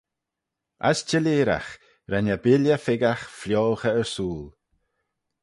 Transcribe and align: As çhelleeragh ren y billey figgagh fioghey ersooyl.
As 0.89 0.99
çhelleeragh 1.07 1.69
ren 2.11 2.27
y 2.33 2.37
billey 2.43 2.79
figgagh 2.85 3.25
fioghey 3.39 3.95
ersooyl. 4.01 4.47